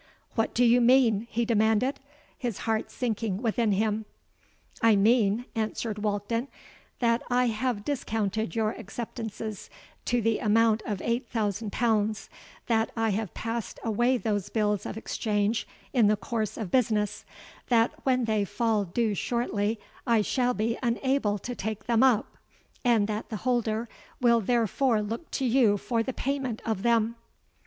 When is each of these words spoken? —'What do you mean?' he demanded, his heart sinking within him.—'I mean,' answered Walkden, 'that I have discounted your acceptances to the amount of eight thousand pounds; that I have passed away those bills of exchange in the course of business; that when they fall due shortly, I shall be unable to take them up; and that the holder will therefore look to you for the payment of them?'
—'What 0.33 0.55
do 0.55 0.65
you 0.65 0.81
mean?' 0.81 1.27
he 1.29 1.45
demanded, 1.45 1.99
his 2.35 2.57
heart 2.65 2.89
sinking 2.89 3.39
within 3.43 3.71
him.—'I 3.71 4.95
mean,' 4.95 5.45
answered 5.53 5.99
Walkden, 5.99 6.47
'that 6.97 7.21
I 7.29 7.45
have 7.49 7.85
discounted 7.85 8.55
your 8.55 8.71
acceptances 8.75 9.69
to 10.05 10.19
the 10.19 10.39
amount 10.39 10.81
of 10.87 11.03
eight 11.03 11.29
thousand 11.29 11.71
pounds; 11.71 12.31
that 12.65 12.89
I 12.97 13.09
have 13.09 13.35
passed 13.35 13.79
away 13.83 14.17
those 14.17 14.49
bills 14.49 14.87
of 14.87 14.97
exchange 14.97 15.67
in 15.93 16.07
the 16.07 16.17
course 16.17 16.57
of 16.57 16.71
business; 16.71 17.23
that 17.67 17.91
when 18.03 18.25
they 18.25 18.43
fall 18.43 18.85
due 18.85 19.13
shortly, 19.13 19.79
I 20.07 20.23
shall 20.23 20.55
be 20.55 20.79
unable 20.81 21.37
to 21.37 21.53
take 21.53 21.85
them 21.85 22.01
up; 22.01 22.37
and 22.83 23.07
that 23.07 23.29
the 23.29 23.37
holder 23.45 23.87
will 24.19 24.41
therefore 24.41 25.03
look 25.03 25.29
to 25.29 25.45
you 25.45 25.77
for 25.77 26.01
the 26.01 26.11
payment 26.11 26.59
of 26.65 26.81
them?' 26.81 27.17